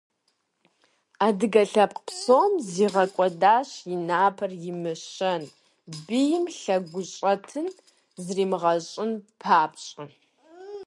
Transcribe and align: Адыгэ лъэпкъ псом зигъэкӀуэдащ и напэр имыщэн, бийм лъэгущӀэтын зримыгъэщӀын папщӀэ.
Адыгэ 1.27 1.63
лъэпкъ 1.71 2.01
псом 2.07 2.51
зигъэкӀуэдащ 2.71 3.69
и 3.93 3.95
напэр 4.07 4.51
имыщэн, 4.71 5.41
бийм 6.05 6.43
лъэгущӀэтын 6.59 7.67
зримыгъэщӀын 8.25 9.11
папщӀэ. 9.41 10.03